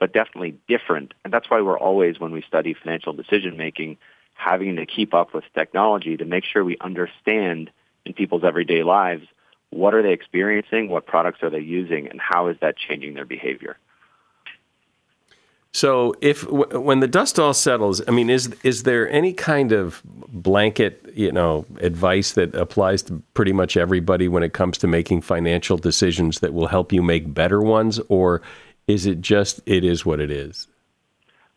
[0.00, 1.12] but definitely different.
[1.24, 3.98] And that's why we're always, when we study financial decision making,
[4.34, 7.70] having to keep up with technology to make sure we understand
[8.06, 9.26] in people's everyday lives
[9.74, 10.88] what are they experiencing?
[10.88, 12.08] What products are they using?
[12.08, 13.76] And how is that changing their behavior?
[15.72, 19.72] So, if w- when the dust all settles, I mean, is is there any kind
[19.72, 24.86] of blanket, you know, advice that applies to pretty much everybody when it comes to
[24.86, 28.40] making financial decisions that will help you make better ones, or
[28.86, 30.68] is it just it is what it is?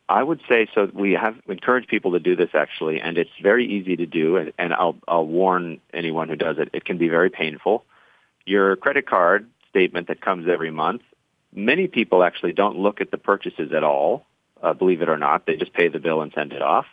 [0.10, 0.90] I would say so.
[0.92, 4.38] We have encouraged people to do this actually, and it's very easy to do.
[4.38, 7.86] And, and I'll I'll warn anyone who does it; it can be very painful
[8.48, 11.02] your credit card statement that comes every month,
[11.54, 14.26] many people actually don't look at the purchases at all,
[14.64, 15.46] uh, believe it or not.
[15.46, 16.86] They just pay the bill and send it off.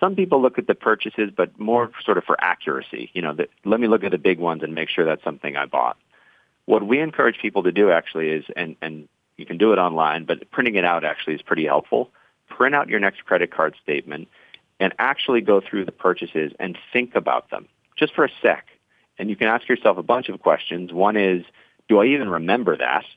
[0.00, 3.10] Some people look at the purchases, but more sort of for accuracy.
[3.12, 5.56] You know, the, let me look at the big ones and make sure that's something
[5.56, 5.96] I bought.
[6.66, 10.24] What we encourage people to do actually is, and, and you can do it online,
[10.24, 12.10] but printing it out actually is pretty helpful.
[12.48, 14.28] Print out your next credit card statement
[14.80, 18.66] and actually go through the purchases and think about them just for a sec
[19.18, 20.92] and you can ask yourself a bunch of questions.
[20.92, 21.44] One is,
[21.88, 23.04] do I even remember that?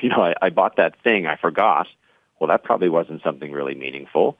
[0.00, 1.86] You know, I, I bought that thing, I forgot.
[2.38, 4.36] Well, that probably wasn't something really meaningful.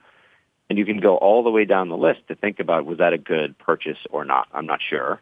[0.69, 3.13] And you can go all the way down the list to think about was that
[3.13, 4.47] a good purchase or not?
[4.53, 5.21] I'm not sure.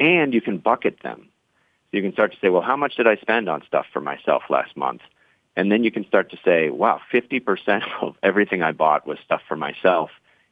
[0.00, 1.28] And you can bucket them.
[1.90, 4.00] So you can start to say, well, how much did I spend on stuff for
[4.00, 5.02] myself last month?
[5.56, 9.42] And then you can start to say, wow, 50% of everything I bought was stuff
[9.48, 10.10] for myself.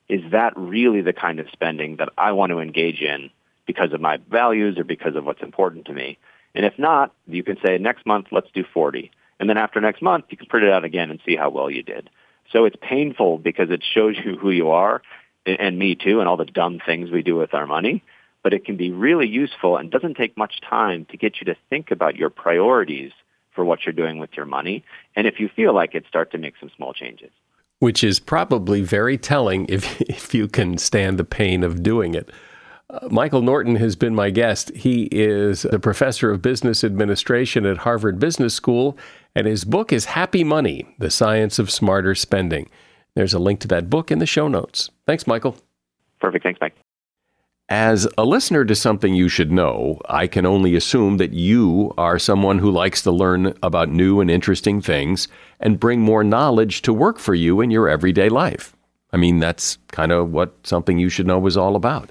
[0.08, 3.30] Is that really the kind of spending that I want to engage in
[3.66, 6.18] because of my values or because of what's important to me.
[6.54, 9.10] And if not, you can say next month, let's do 40.
[9.38, 11.70] And then after next month, you can print it out again and see how well
[11.70, 12.08] you did.
[12.52, 15.02] So it's painful because it shows you who you are
[15.44, 18.02] and me too and all the dumb things we do with our money.
[18.42, 21.56] But it can be really useful and doesn't take much time to get you to
[21.68, 23.12] think about your priorities
[23.52, 24.84] for what you're doing with your money.
[25.16, 27.30] And if you feel like it, start to make some small changes.
[27.80, 32.30] Which is probably very telling if, if you can stand the pain of doing it.
[33.10, 34.70] Michael Norton has been my guest.
[34.74, 38.96] He is a professor of business administration at Harvard Business School,
[39.34, 42.70] and his book is Happy Money The Science of Smarter Spending.
[43.14, 44.90] There's a link to that book in the show notes.
[45.04, 45.56] Thanks, Michael.
[46.20, 46.44] Perfect.
[46.44, 46.76] Thanks, Mike.
[47.68, 52.20] As a listener to something you should know, I can only assume that you are
[52.20, 55.26] someone who likes to learn about new and interesting things
[55.58, 58.76] and bring more knowledge to work for you in your everyday life.
[59.12, 62.10] I mean, that's kind of what something you should know is all about.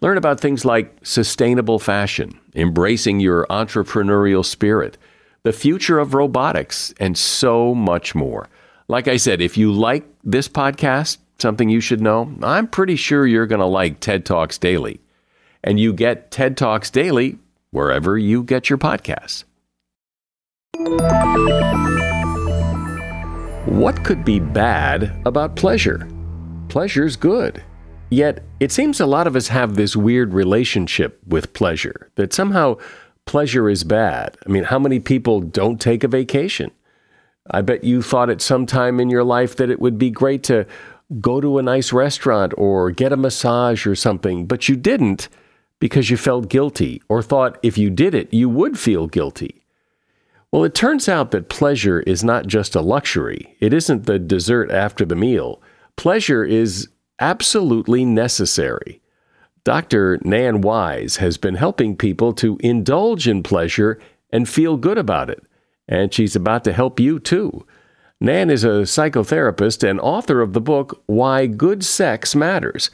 [0.00, 4.98] Learn about things like sustainable fashion, embracing your entrepreneurial spirit,
[5.42, 8.48] the future of robotics, and so much more.
[8.88, 12.34] Like I said, if you like this podcast, something you should know?
[12.42, 15.00] I'm pretty sure you're going to like TED Talks Daily.
[15.62, 17.38] And you get TED Talks Daily
[17.70, 19.44] wherever you get your podcasts.
[23.66, 26.08] What could be bad about pleasure?
[26.68, 27.62] Pleasure's good.
[28.10, 32.76] Yet, it seems a lot of us have this weird relationship with pleasure, that somehow
[33.24, 34.36] pleasure is bad.
[34.46, 36.70] I mean, how many people don't take a vacation?
[37.50, 40.42] I bet you thought at some time in your life that it would be great
[40.44, 40.66] to
[41.20, 45.28] go to a nice restaurant or get a massage or something, but you didn't
[45.78, 49.62] because you felt guilty or thought if you did it, you would feel guilty.
[50.50, 53.56] Well, it turns out that pleasure is not just a luxury.
[53.60, 55.60] It isn't the dessert after the meal.
[55.96, 56.88] Pleasure is
[57.20, 59.00] absolutely necessary.
[59.64, 60.18] Dr.
[60.24, 63.98] Nan Wise has been helping people to indulge in pleasure
[64.30, 65.42] and feel good about it.
[65.88, 67.66] And she's about to help you too.
[68.20, 72.90] Nan is a psychotherapist and author of the book Why Good Sex Matters.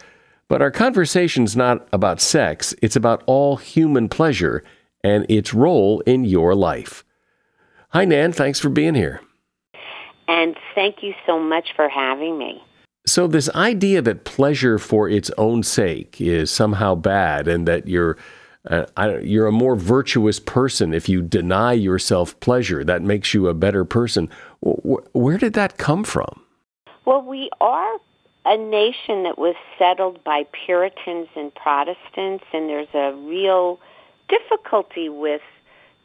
[0.49, 4.65] But our conversation's not about sex, it's about all human pleasure
[5.05, 7.05] and its role in your life.
[7.91, 8.33] Hi, Nan.
[8.33, 9.21] Thanks for being here.
[10.29, 12.63] And thank you so much for having me.
[13.07, 18.17] So, this idea that pleasure for its own sake is somehow bad and that you're
[18.69, 22.85] uh, I, you're a more virtuous person if you deny yourself pleasure.
[22.85, 24.29] That makes you a better person.
[24.61, 26.43] Where did that come from?
[27.07, 27.99] Well, we are
[28.45, 33.81] a nation that was settled by Puritans and Protestants, and there's a real
[34.29, 35.43] difficulty with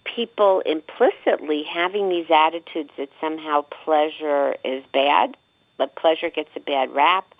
[0.03, 5.35] people implicitly having these attitudes that somehow pleasure is bad,
[5.77, 7.33] but pleasure gets a bad rap,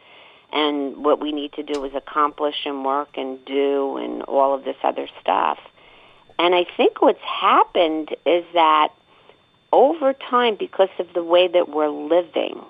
[0.52, 4.64] and what we need to do is accomplish and work and do and all of
[4.64, 5.60] this other stuff.
[6.38, 8.90] And I think what's happened is that
[9.72, 12.62] over time, because of the way that we're living,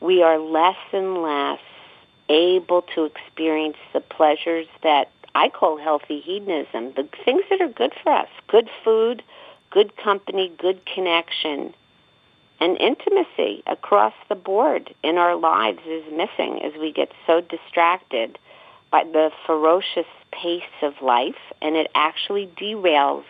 [0.00, 1.60] we are less and less
[2.28, 7.92] able to experience the pleasures that I call healthy hedonism, the things that are good
[8.02, 9.22] for us, good food,
[9.70, 11.74] good company, good connection,
[12.60, 18.38] and intimacy across the board in our lives is missing as we get so distracted
[18.90, 23.24] by the ferocious pace of life, and it actually derails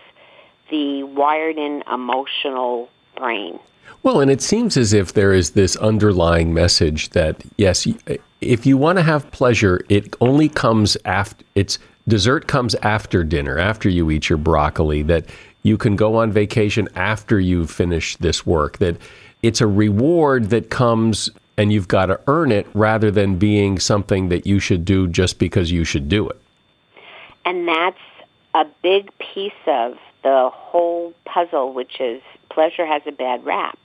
[0.71, 3.59] the wired in emotional brain.
[4.03, 7.87] Well, and it seems as if there is this underlying message that yes,
[8.41, 13.59] if you want to have pleasure, it only comes after it's dessert comes after dinner,
[13.59, 15.27] after you eat your broccoli, that
[15.63, 18.97] you can go on vacation after you've finished this work, that
[19.43, 24.29] it's a reward that comes and you've got to earn it rather than being something
[24.29, 26.41] that you should do just because you should do it.
[27.45, 27.99] And that's
[28.55, 33.79] a big piece of the whole puzzle, which is pleasure has a bad rap.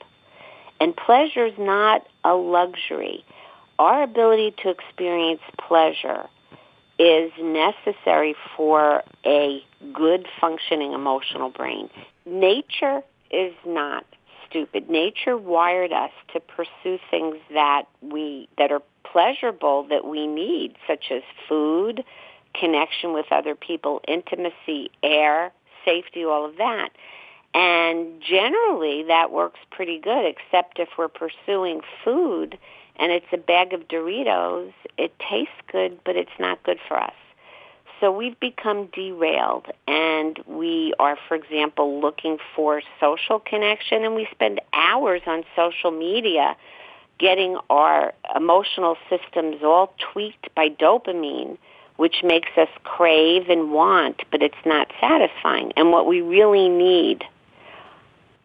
[0.79, 3.25] And pleasure is not a luxury.
[3.79, 6.27] Our ability to experience pleasure
[6.99, 11.89] is necessary for a good functioning emotional brain.
[12.25, 13.01] Nature
[13.31, 14.05] is not
[14.53, 14.89] stupid.
[14.89, 21.05] Nature wired us to pursue things that we that are pleasurable that we need, such
[21.11, 22.03] as food,
[22.53, 25.51] connection with other people, intimacy, air,
[25.83, 26.89] safety, all of that.
[27.55, 32.57] And generally that works pretty good, except if we're pursuing food
[32.95, 37.13] and it's a bag of Doritos, it tastes good, but it's not good for us.
[38.03, 44.27] So we've become derailed and we are, for example, looking for social connection and we
[44.29, 46.57] spend hours on social media
[47.17, 51.57] getting our emotional systems all tweaked by dopamine,
[51.95, 55.71] which makes us crave and want, but it's not satisfying.
[55.77, 57.23] And what we really need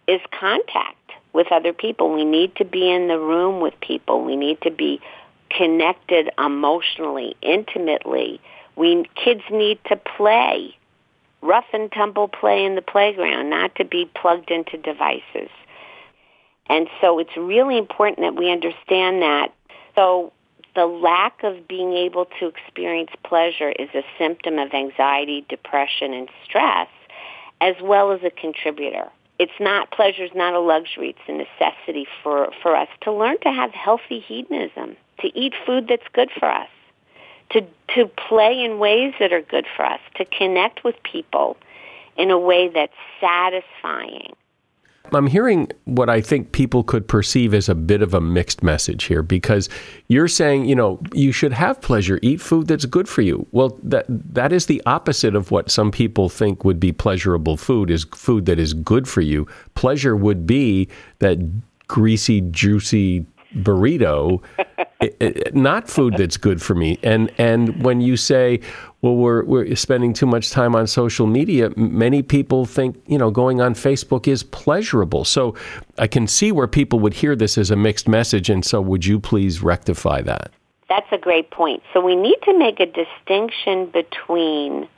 [0.07, 0.95] is contact
[1.33, 2.15] with other people.
[2.15, 4.23] We need to be in the room with people.
[4.23, 5.01] We need to be
[5.51, 8.41] connected emotionally, intimately.
[8.79, 10.77] We kids need to play,
[11.43, 15.51] rough and tumble play in the playground, not to be plugged into devices.
[16.69, 19.53] And so it's really important that we understand that.
[19.97, 20.33] So
[20.77, 26.29] the lack of being able to experience pleasure is a symptom of anxiety, depression, and
[26.45, 26.89] stress,
[27.61, 29.09] as well as a contributor.
[29.41, 33.39] It's not pleasure is not a luxury; it's a necessity for for us to learn
[33.41, 36.69] to have healthy hedonism, to eat food that's good for us,
[37.51, 41.57] to to play in ways that are good for us, to connect with people
[42.17, 44.35] in a way that's satisfying
[45.15, 49.05] I'm hearing what I think people could perceive as a bit of a mixed message
[49.05, 49.69] here because
[50.09, 53.47] you're saying, you know, you should have pleasure, eat food that's good for you.
[53.53, 57.91] Well, that that is the opposite of what some people think would be pleasurable food
[57.91, 59.47] is food that is good for you.
[59.75, 60.89] Pleasure would be
[61.21, 61.39] that
[61.89, 64.43] greasy, juicy burrito,
[65.01, 66.99] it, it, not food that's good for me.
[67.03, 68.61] And and when you say,
[69.03, 73.31] well, we're we're spending too much time on social media, many people think you know
[73.31, 75.25] going on Facebook is pleasurable.
[75.25, 75.55] So
[75.99, 78.51] I can see where people would hear this as a mixed message.
[78.51, 80.51] And so, would you please rectify that?
[80.89, 81.83] That's a great point.
[81.93, 84.89] So we need to make a distinction between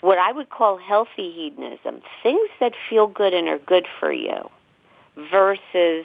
[0.00, 4.48] what I would call healthy hedonism, things that feel good and are good for you,
[5.16, 6.04] versus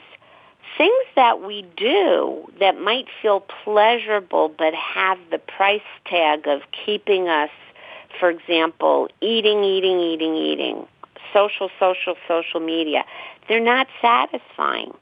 [0.76, 7.28] things that we do that might feel pleasurable but have the price tag of keeping
[7.28, 7.50] us,
[8.18, 10.86] for example, eating, eating, eating, eating,
[11.32, 13.04] social, social, social media,
[13.48, 14.92] they're not satisfying.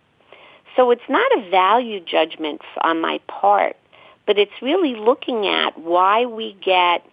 [0.77, 3.77] So it's not a value judgment on my part,
[4.27, 7.07] but it's really looking at why we get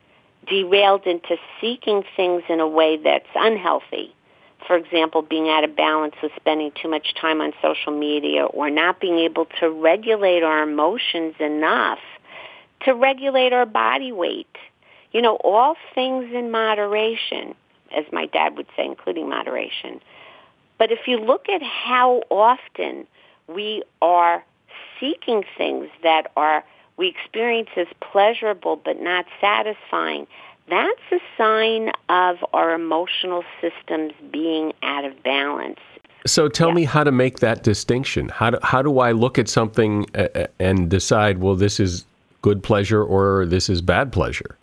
[0.48, 4.14] derailed into seeking things in a way that's unhealthy
[4.68, 8.70] for example, being out of balance with spending too much time on social media or
[8.70, 12.00] not being able to regulate our emotions enough
[12.82, 14.56] to regulate our body weight.
[15.12, 17.56] You know, all things in moderation,
[17.96, 20.00] as my dad would say, including moderation.
[20.78, 23.08] But if you look at how often
[23.48, 24.44] we are
[25.00, 26.64] seeking things that are
[26.98, 30.28] we experience as pleasurable but not satisfying,
[30.70, 35.80] that's a sign of our emotional systems being out of balance.
[36.26, 36.76] So tell yeah.
[36.76, 38.30] me how to make that distinction.
[38.30, 40.06] How do, how do I look at something
[40.60, 42.06] and decide, well, this is
[42.42, 44.58] good pleasure or this is bad pleasure?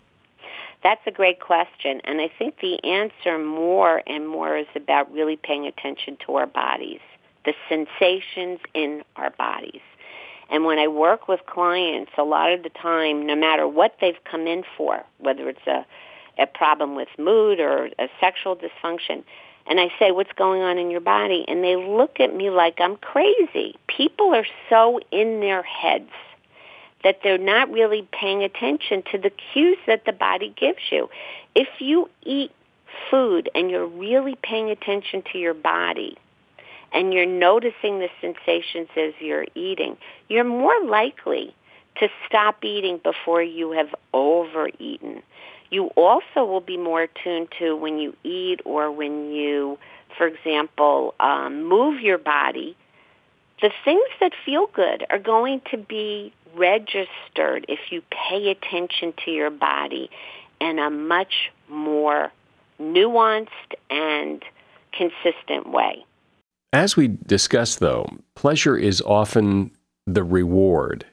[0.83, 1.99] That's a great question.
[2.05, 6.47] And I think the answer more and more is about really paying attention to our
[6.47, 7.01] bodies,
[7.43, 9.81] the sensations in our bodies.
[10.49, 14.23] And when I work with clients, a lot of the time, no matter what they've
[14.29, 15.85] come in for, whether it's a,
[16.39, 19.23] a problem with mood or a sexual dysfunction,
[19.69, 21.43] and I say, what's going on in your body?
[21.47, 23.75] And they look at me like I'm crazy.
[23.87, 26.09] People are so in their heads
[27.03, 31.09] that they're not really paying attention to the cues that the body gives you.
[31.53, 32.51] If you eat
[33.11, 36.17] food and you're really paying attention to your body,
[36.93, 39.97] and you're noticing the sensations as you're eating,
[40.29, 41.55] you're more likely
[41.99, 45.21] to stop eating before you have overeaten.
[45.69, 49.77] You also will be more attuned to when you eat or when you,
[50.17, 52.77] for example, um, move your body.
[53.61, 59.31] The things that feel good are going to be registered if you pay attention to
[59.31, 60.09] your body
[60.61, 62.31] in a much more
[62.79, 64.43] nuanced and
[64.93, 66.05] consistent way.
[66.73, 69.71] As we discussed, though, pleasure is often
[70.05, 71.05] the reward.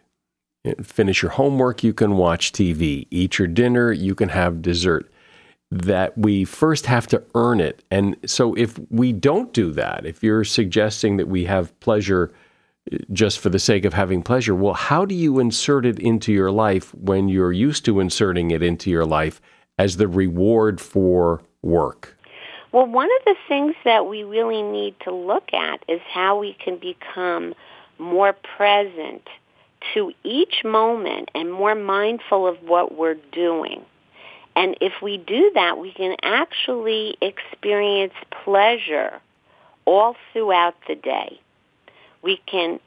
[0.82, 3.06] Finish your homework, you can watch TV.
[3.10, 5.10] Eat your dinner, you can have dessert.
[5.70, 7.84] That we first have to earn it.
[7.90, 12.32] And so if we don't do that, if you're suggesting that we have pleasure
[12.92, 16.32] uh, just for the sake of having pleasure, well, how do you insert it into
[16.32, 19.40] your life when you're used to inserting it into your life
[19.78, 22.16] as the reward for work?
[22.74, 26.54] Well, one of the things that we really need to look at is how we
[26.54, 27.54] can become
[28.00, 29.22] more present
[29.94, 33.84] to each moment and more mindful of what we're doing.
[34.56, 39.20] And if we do that, we can actually experience pleasure
[39.84, 41.38] all throughout the day.
[42.22, 42.80] We can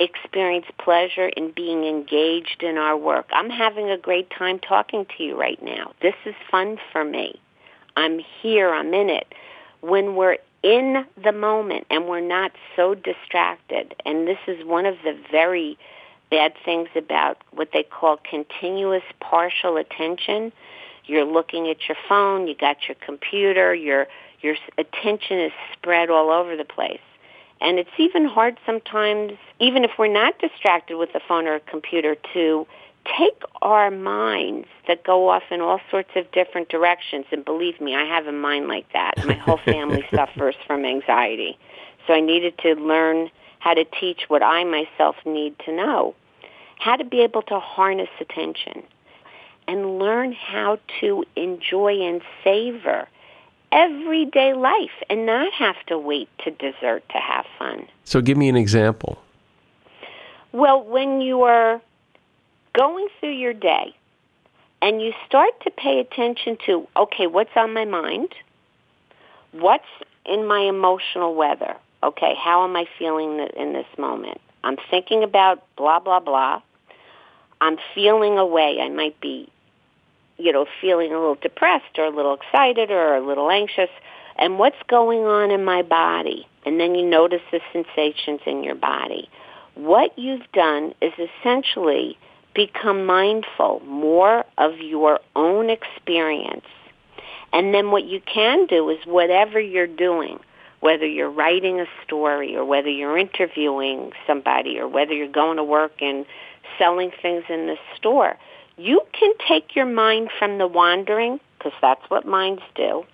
[0.00, 3.26] experience pleasure in being engaged in our work.
[3.32, 5.92] I'm having a great time talking to you right now.
[6.00, 7.38] This is fun for me.
[7.96, 9.26] I'm here, I'm in it.
[9.80, 14.96] When we're in the moment and we're not so distracted, and this is one of
[15.04, 15.78] the very
[16.30, 20.52] bad things about what they call continuous partial attention.
[21.04, 24.06] You're looking at your phone, you got your computer, your
[24.42, 27.00] your attention is spread all over the place.
[27.60, 31.60] And it's even hard sometimes, even if we're not distracted with the phone or a
[31.60, 32.66] computer, to
[33.18, 37.26] take our minds that go off in all sorts of different directions.
[37.32, 39.14] And believe me, I have a mind like that.
[39.26, 41.58] My whole family suffers from anxiety.
[42.06, 46.14] So I needed to learn how to teach what I myself need to know,
[46.78, 48.82] how to be able to harness attention
[49.68, 53.08] and learn how to enjoy and savor
[53.72, 57.86] everyday life and not have to wait to dessert to have fun.
[58.04, 59.18] So give me an example.
[60.52, 61.82] Well, when you are
[62.76, 63.94] going through your day
[64.82, 68.34] and you start to pay attention to, okay, what's on my mind?
[69.52, 69.84] What's
[70.24, 71.76] in my emotional weather?
[72.02, 74.40] Okay, how am I feeling in this moment?
[74.62, 76.60] I'm thinking about blah, blah, blah.
[77.60, 78.78] I'm feeling a way.
[78.82, 79.48] I might be
[80.38, 83.90] you know, feeling a little depressed or a little excited or a little anxious,
[84.38, 86.46] and what's going on in my body.
[86.64, 89.28] And then you notice the sensations in your body.
[89.74, 92.18] What you've done is essentially
[92.56, 96.66] become mindful more of your own experience.
[97.52, 100.40] And then what you can do is whatever you're doing,
[100.80, 105.64] whether you're writing a story or whether you're interviewing somebody or whether you're going to
[105.64, 106.26] work and
[106.78, 108.36] selling things in the store,
[108.76, 113.04] you can take your mind from the wandering, because that's what minds do.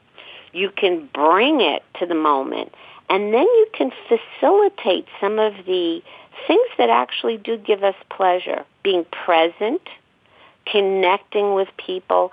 [0.52, 2.72] You can bring it to the moment,
[3.08, 6.02] and then you can facilitate some of the
[6.46, 8.64] things that actually do give us pleasure.
[8.82, 9.82] Being present,
[10.66, 12.32] connecting with people,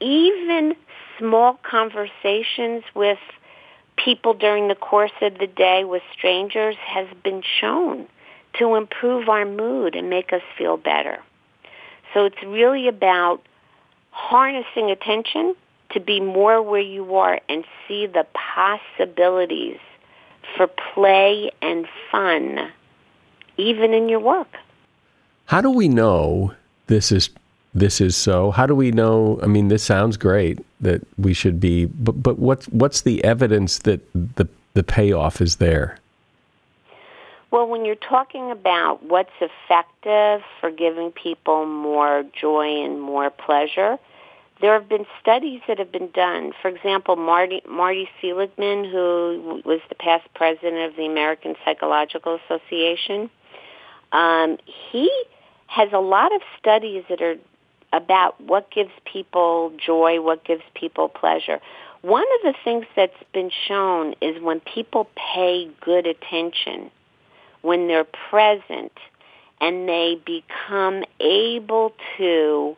[0.00, 0.74] even
[1.18, 3.18] small conversations with
[3.96, 8.06] people during the course of the day with strangers has been shown
[8.58, 11.18] to improve our mood and make us feel better.
[12.12, 13.42] So it's really about
[14.10, 15.54] harnessing attention
[15.90, 19.78] to be more where you are and see the possibilities
[20.56, 22.70] for play and fun
[23.56, 24.48] even in your work.
[25.46, 26.54] How do we know
[26.86, 27.30] this is
[27.74, 28.50] this is so?
[28.50, 29.38] How do we know?
[29.42, 33.80] I mean, this sounds great that we should be, but but what's what's the evidence
[33.80, 35.98] that the the payoff is there?
[37.50, 43.98] Well, when you're talking about what's effective for giving people more joy and more pleasure,
[44.60, 46.52] there have been studies that have been done.
[46.62, 53.30] For example, Marty, Marty Seligman, who was the past president of the American Psychological Association,
[54.12, 54.58] um,
[54.90, 55.10] he
[55.66, 57.36] has a lot of studies that are
[57.92, 61.60] about what gives people joy, what gives people pleasure.
[62.02, 66.90] One of the things that's been shown is when people pay good attention
[67.62, 68.92] when they're present
[69.60, 72.76] and they become able to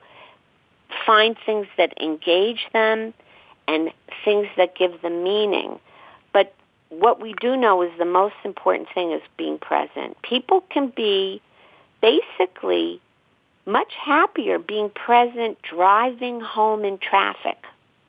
[1.05, 3.15] find things that engage them
[3.69, 3.91] and
[4.25, 5.79] things that give them meaning.
[6.33, 6.55] But
[6.89, 10.21] what we do know is the most important thing is being present.
[10.23, 11.41] People can be
[12.01, 13.01] basically
[13.67, 17.59] much happier being present driving home in traffic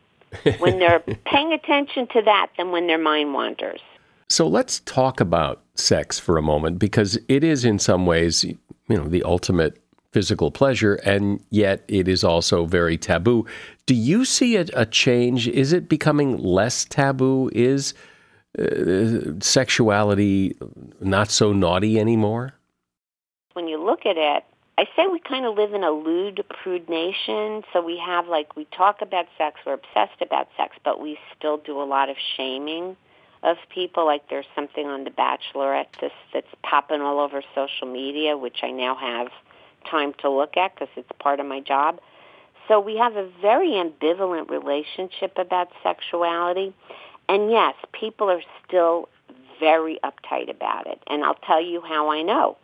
[0.60, 3.82] when they're paying attention to that than when their mind wanders.
[4.30, 8.58] So let's talk about sex for a moment because it is in some ways, you
[8.88, 9.82] know, the ultimate
[10.18, 13.46] physical pleasure and yet it is also very taboo.
[13.86, 15.48] Do you see a, a change?
[15.48, 17.52] Is it becoming less taboo?
[17.54, 17.94] Is
[18.58, 20.58] uh, sexuality
[21.00, 22.56] not so naughty anymore?
[23.54, 24.44] When you look at it,
[24.80, 27.62] I say we kind of live in a lewd, prude nation.
[27.72, 31.58] So we have like, we talk about sex, we're obsessed about sex, but we still
[31.58, 32.98] do a lot of shaming
[33.44, 34.08] of people.
[34.08, 38.72] Like there's something on The Bachelorette this, that's popping all over social media, which I
[38.72, 39.28] now have
[39.90, 42.00] time to look at because it's part of my job.
[42.68, 46.74] So we have a very ambivalent relationship about sexuality.
[47.30, 49.10] And yes, people are still
[49.60, 51.00] very uptight about it.
[51.08, 52.58] And I'll tell you how I know.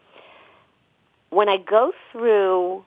[1.30, 2.84] When I go through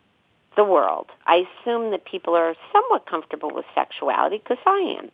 [0.57, 5.11] the world, I assume that people are somewhat comfortable with sexuality because I am.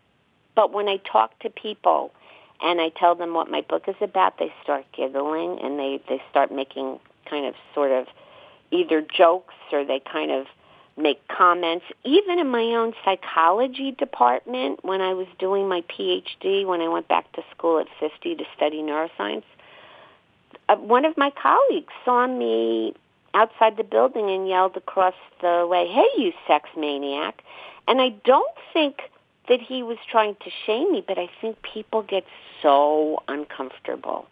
[0.55, 2.13] But when I talk to people
[2.63, 6.23] and I tell them what my book is about, they start giggling and they, they
[6.31, 8.07] start making kind of sort of
[8.73, 10.47] either jokes or they kind of
[10.97, 11.85] make comments.
[12.05, 17.09] Even in my own psychology department, when I was doing my PhD, when I went
[17.09, 19.45] back to school at 50 to study neuroscience,
[20.69, 22.95] uh, one of my colleagues saw me
[23.35, 27.43] outside the building and yelled across the way, hey, you sex maniac.
[27.89, 29.01] And I don't think
[29.49, 32.25] that he was trying to shame me, but I think people get
[32.63, 34.27] so uncomfortable.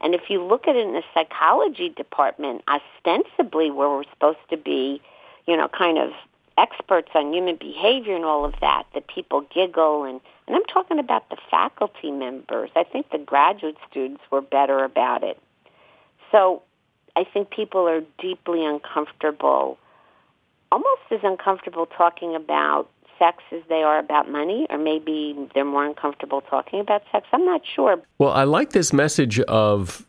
[0.00, 4.56] And if you look at it in the psychology department, ostensibly where we're supposed to
[4.56, 5.00] be,
[5.46, 6.12] you know, kind of
[6.56, 10.98] experts on human behavior and all of that, that people giggle and and I'm talking
[10.98, 12.70] about the faculty members.
[12.74, 15.38] I think the graduate students were better about it.
[16.32, 16.62] So
[17.16, 19.76] I think people are deeply uncomfortable,
[20.72, 22.88] almost as uncomfortable talking about
[23.18, 27.26] sex as they are about money, or maybe they're more uncomfortable talking about sex.
[27.32, 28.00] I'm not sure.
[28.18, 30.06] Well, I like this message of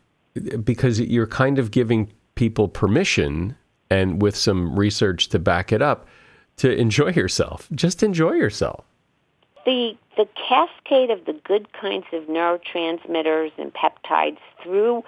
[0.64, 3.56] because you're kind of giving people permission
[3.90, 6.06] and with some research to back it up
[6.56, 7.68] to enjoy yourself.
[7.74, 8.84] Just enjoy yourself.
[9.66, 15.02] The the cascade of the good kinds of neurotransmitters and peptides through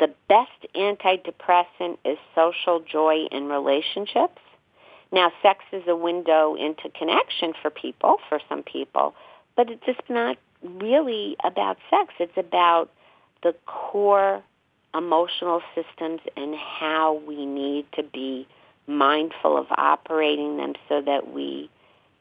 [0.00, 4.40] the best antidepressant is social joy in relationships.
[5.10, 9.14] Now, sex is a window into connection for people, for some people,
[9.56, 12.14] but it's just not really about sex.
[12.20, 12.90] It's about
[13.42, 14.42] the core
[14.94, 18.46] emotional systems and how we need to be
[18.86, 21.70] mindful of operating them so that we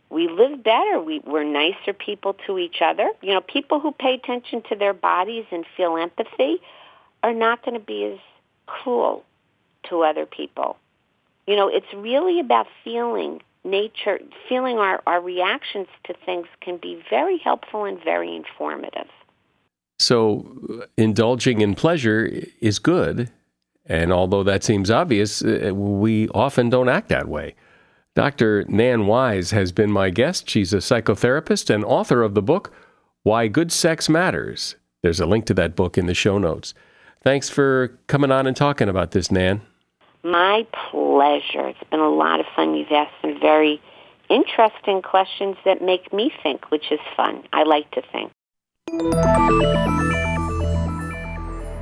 [0.10, 1.02] we live better.
[1.02, 3.10] We, we're nicer people to each other.
[3.22, 6.62] You know, people who pay attention to their bodies and feel empathy
[7.24, 8.20] are not going to be as
[8.68, 9.26] cruel
[9.90, 10.78] to other people.
[11.48, 17.02] You know, it's really about feeling nature, feeling our, our reactions to things can be
[17.10, 19.08] very helpful and very informative.
[20.00, 22.30] So, indulging in pleasure
[22.62, 23.32] is good.
[23.86, 27.56] And although that seems obvious, uh, we often don't act that way.
[28.14, 28.66] Dr.
[28.68, 30.50] Nan Wise has been my guest.
[30.50, 32.74] She's a psychotherapist and author of the book,
[33.24, 34.76] Why Good Sex Matters.
[35.04, 36.74] There's a link to that book in the show notes.
[37.24, 39.62] Thanks for coming on and talking about this, Nan.
[40.24, 41.07] My pleasure.
[41.22, 42.76] It's been a lot of fun.
[42.76, 43.82] You've asked some very
[44.30, 47.44] interesting questions that make me think, which is fun.
[47.54, 48.32] I like to think.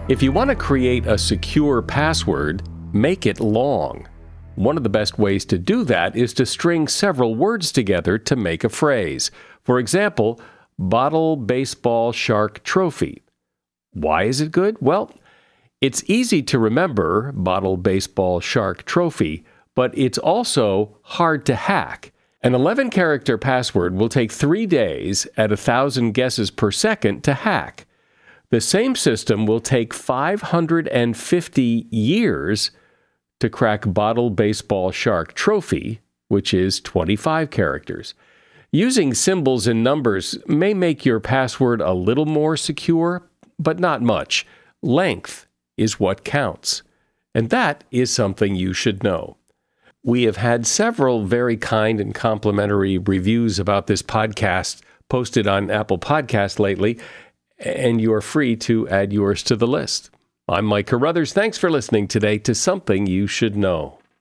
[0.08, 2.64] If you want to create a secure password,
[2.94, 4.08] make it long.
[4.56, 8.36] One of the best ways to do that is to string several words together to
[8.36, 9.32] make a phrase.
[9.64, 10.40] For example,
[10.80, 13.24] bottle baseball shark trophy.
[13.92, 14.78] Why is it good?
[14.80, 15.12] Well,
[15.86, 22.12] it's easy to remember Bottle Baseball Shark Trophy, but it's also hard to hack.
[22.42, 27.36] An 11 character password will take three days at a thousand guesses per second to
[27.36, 27.86] hack.
[28.50, 32.72] The same system will take 550 years
[33.40, 38.16] to crack Bottle Baseball Shark Trophy, which is 25 characters.
[38.72, 43.30] Using symbols and numbers may make your password a little more secure,
[43.60, 44.48] but not much.
[44.82, 45.45] Length
[45.78, 46.82] is what counts.
[47.34, 49.38] And that is something you should know.
[50.04, 56.00] We have had several very kind and complimentary reviews about this podcast posted on Apple
[56.00, 57.00] Podcast lately,
[57.58, 60.10] and you are free to add yours to the list.
[60.48, 61.34] I'm Mike Carruthers.
[61.34, 63.98] Thanks for listening today to Something You Should Know.